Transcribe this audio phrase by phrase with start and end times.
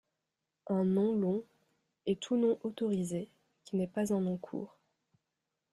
[0.65, 1.43] Un nom long
[2.07, 3.29] est tout nom autorisé
[3.65, 4.79] qui n'est pas un nom court.